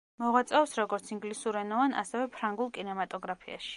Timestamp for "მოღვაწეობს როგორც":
0.21-1.11